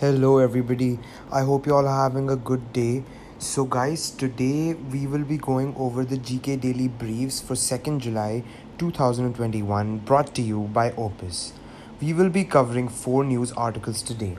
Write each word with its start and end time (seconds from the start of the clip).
Hello, 0.00 0.38
everybody. 0.38 1.00
I 1.32 1.40
hope 1.40 1.66
you 1.66 1.74
all 1.74 1.88
are 1.88 2.02
having 2.08 2.30
a 2.30 2.36
good 2.36 2.72
day. 2.72 3.02
So, 3.40 3.64
guys, 3.64 4.10
today 4.10 4.74
we 4.74 5.08
will 5.08 5.24
be 5.24 5.38
going 5.38 5.74
over 5.76 6.04
the 6.04 6.18
GK 6.18 6.60
Daily 6.60 6.86
Briefs 6.86 7.40
for 7.40 7.54
2nd 7.54 7.98
July 7.98 8.44
2021, 8.78 9.98
brought 10.10 10.32
to 10.36 10.40
you 10.40 10.60
by 10.72 10.92
Opus. 10.92 11.52
We 12.00 12.12
will 12.12 12.28
be 12.28 12.44
covering 12.44 12.88
four 12.88 13.24
news 13.24 13.50
articles 13.50 14.00
today. 14.02 14.36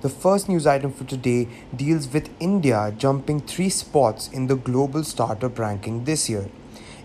The 0.00 0.08
first 0.08 0.48
news 0.48 0.66
item 0.66 0.94
for 0.94 1.04
today 1.04 1.46
deals 1.76 2.10
with 2.10 2.30
India 2.40 2.94
jumping 2.96 3.40
three 3.40 3.68
spots 3.68 4.28
in 4.28 4.46
the 4.46 4.56
global 4.56 5.04
startup 5.04 5.58
ranking 5.58 6.04
this 6.04 6.30
year. 6.30 6.48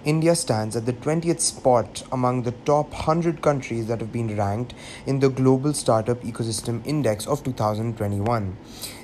India 0.08 0.34
stands 0.36 0.74
at 0.78 0.86
the 0.86 0.94
20th 0.94 1.42
spot 1.42 2.02
among 2.14 2.44
the 2.44 2.54
top 2.64 2.92
100 2.92 3.42
countries 3.42 3.88
that 3.88 4.00
have 4.00 4.14
been 4.14 4.38
ranked 4.38 4.74
in 5.06 5.20
the 5.20 5.28
Global 5.28 5.74
Startup 5.74 6.22
Ecosystem 6.22 6.82
Index 6.88 7.28
of 7.28 7.44
2021. 7.44 8.56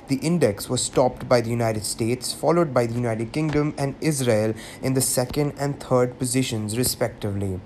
The 0.08 0.16
index 0.16 0.70
was 0.70 0.88
topped 0.88 1.28
by 1.28 1.42
the 1.42 1.50
United 1.50 1.84
States, 1.84 2.32
followed 2.32 2.74
by 2.74 2.86
the 2.86 2.94
United 2.94 3.34
Kingdom 3.34 3.74
and 3.78 3.96
Israel 4.00 4.54
in 4.82 4.94
the 4.94 5.02
second 5.02 5.56
and 5.60 5.78
third 5.78 6.18
positions, 6.18 6.78
respectively. 6.78 7.60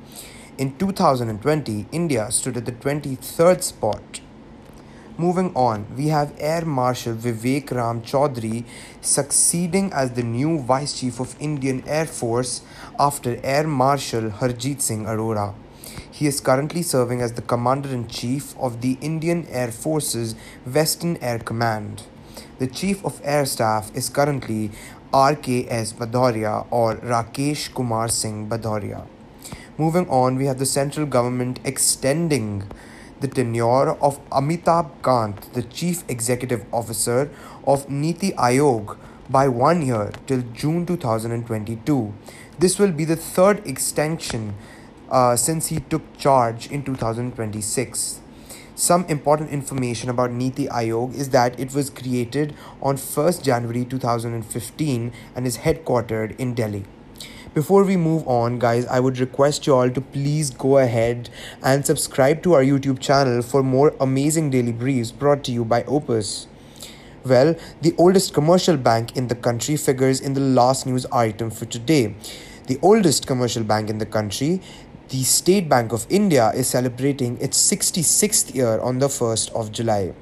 In 0.57 0.75
2020, 0.79 1.85
India 1.91 2.31
stood 2.31 2.57
at 2.57 2.65
the 2.65 2.71
23rd 2.71 3.61
spot 3.61 4.16
Moving 5.19 5.51
on, 5.55 5.87
we 5.97 6.09
have 6.09 6.31
Air 6.37 6.63
Marshal 6.63 7.15
Vivek 7.15 7.71
Ram 7.71 8.03
Chaudhary 8.03 8.65
succeeding 9.01 9.91
as 9.91 10.11
the 10.11 10.21
new 10.21 10.59
Vice 10.59 10.99
Chief 10.99 11.19
of 11.19 11.35
Indian 11.39 11.83
Air 11.87 12.05
Force 12.05 12.61
after 12.99 13.39
Air 13.43 13.65
Marshal 13.65 14.29
Harjit 14.29 14.79
Singh 14.79 15.05
Arora. 15.05 15.55
He 16.11 16.27
is 16.27 16.39
currently 16.39 16.83
serving 16.83 17.23
as 17.23 17.33
the 17.33 17.41
Commander 17.41 17.89
in 17.89 18.07
Chief 18.07 18.55
of 18.59 18.81
the 18.81 18.99
Indian 19.01 19.47
Air 19.49 19.71
Force's 19.71 20.35
Western 20.71 21.17
Air 21.17 21.39
Command. 21.39 22.03
The 22.59 22.67
Chief 22.67 23.03
of 23.03 23.19
Air 23.23 23.47
Staff 23.47 23.89
is 23.95 24.09
currently 24.09 24.69
RKS 25.11 25.95
Bhadauria 25.95 26.67
or 26.69 26.97
Rakesh 26.97 27.73
Kumar 27.73 28.07
Singh 28.09 28.47
Bhadauria. 28.47 29.07
Moving 29.79 30.07
on, 30.09 30.35
we 30.35 30.45
have 30.45 30.59
the 30.59 30.67
central 30.67 31.07
government 31.07 31.59
extending 31.63 32.69
the 33.19 33.27
tenure 33.27 33.91
of 34.01 34.19
Amitabh 34.29 34.91
Kant, 35.03 35.53
the 35.53 35.63
Chief 35.63 36.03
Executive 36.07 36.65
Officer 36.71 37.29
of 37.65 37.89
Niti 37.89 38.31
Aayog, 38.33 38.97
by 39.29 39.47
one 39.47 39.85
year 39.85 40.11
till 40.25 40.41
June 40.53 40.85
2022. 40.85 42.13
This 42.59 42.79
will 42.79 42.91
be 42.91 43.05
the 43.05 43.15
third 43.15 43.65
extension 43.67 44.55
uh, 45.09 45.35
since 45.35 45.67
he 45.67 45.79
took 45.79 46.17
charge 46.17 46.71
in 46.71 46.83
2026. 46.83 48.21
Some 48.75 49.05
important 49.05 49.49
information 49.49 50.09
about 50.09 50.31
Niti 50.31 50.67
Aayog 50.67 51.15
is 51.15 51.29
that 51.31 51.59
it 51.59 51.73
was 51.73 51.89
created 51.89 52.53
on 52.81 52.95
1st 52.95 53.43
January 53.43 53.83
2015 53.83 55.11
and 55.35 55.47
is 55.47 55.57
headquartered 55.59 56.39
in 56.39 56.53
Delhi. 56.53 56.85
Before 57.57 57.83
we 57.83 57.97
move 57.97 58.27
on, 58.27 58.59
guys, 58.59 58.85
I 58.85 58.99
would 58.99 59.17
request 59.17 59.65
you 59.65 59.73
all 59.73 59.89
to 59.89 59.99
please 59.99 60.51
go 60.51 60.77
ahead 60.77 61.31
and 61.63 61.83
subscribe 61.83 62.43
to 62.43 62.53
our 62.53 62.61
YouTube 62.61 62.99
channel 62.99 63.41
for 63.41 63.63
more 63.63 63.95
amazing 63.99 64.51
daily 64.51 64.71
briefs 64.71 65.11
brought 65.11 65.43
to 65.45 65.51
you 65.51 65.65
by 65.65 65.83
Opus. 65.85 66.45
Well, 67.25 67.55
the 67.81 67.95
oldest 67.97 68.35
commercial 68.35 68.77
bank 68.77 69.17
in 69.17 69.27
the 69.27 69.33
country 69.33 69.75
figures 69.75 70.21
in 70.21 70.35
the 70.35 70.39
last 70.39 70.85
news 70.85 71.07
item 71.07 71.49
for 71.49 71.65
today. 71.65 72.13
The 72.67 72.77
oldest 72.83 73.25
commercial 73.25 73.63
bank 73.63 73.89
in 73.89 73.97
the 73.97 74.05
country, 74.05 74.61
the 75.09 75.23
State 75.23 75.67
Bank 75.67 75.93
of 75.93 76.05
India, 76.11 76.51
is 76.51 76.67
celebrating 76.67 77.41
its 77.41 77.57
66th 77.57 78.53
year 78.53 78.79
on 78.81 78.99
the 78.99 79.07
1st 79.07 79.49
of 79.53 79.71
July. 79.71 80.13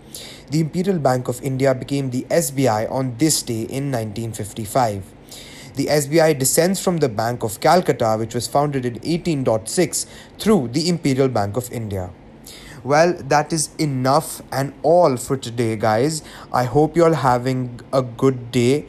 The 0.52 0.61
Imperial 0.61 1.00
Bank 1.00 1.28
of 1.28 1.41
India 1.41 1.75
became 1.75 2.11
the 2.11 2.25
SBI 2.30 2.89
on 2.89 3.17
this 3.17 3.41
day 3.41 3.63
in 3.63 3.91
1955 3.91 5.15
the 5.76 5.88
SBI 5.88 6.38
descends 6.38 6.81
from 6.81 6.98
the 6.98 7.09
Bank 7.09 7.44
of 7.44 7.59
Calcutta, 7.59 8.16
which 8.18 8.34
was 8.34 8.47
founded 8.47 8.86
in 8.86 8.94
1806 8.94 10.06
through 10.40 10.69
the 10.69 10.90
Imperial 10.90 11.28
Bank 11.28 11.58
of 11.58 11.72
India. 11.72 12.09
Well, 12.84 13.13
that 13.13 13.52
is 13.52 13.69
enough 13.80 14.41
and 14.52 14.74
all 14.84 15.18
for 15.18 15.38
today, 15.38 15.75
guys. 15.75 16.24
I 16.53 16.66
hope 16.66 16.96
you're 16.96 17.16
having 17.16 17.80
a 17.91 18.02
good 18.02 18.52
day 18.52 18.88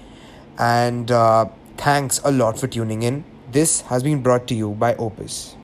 and 0.59 1.11
uh, 1.11 1.47
thanks 1.77 2.21
a 2.25 2.31
lot 2.33 2.59
for 2.59 2.67
tuning 2.67 3.03
in. 3.03 3.25
This 3.51 3.83
has 3.83 4.03
been 4.03 4.23
brought 4.23 4.47
to 4.49 4.55
you 4.55 4.71
by 4.71 4.95
Opus. 4.97 5.55